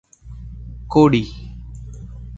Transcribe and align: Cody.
Cody. 0.91 1.23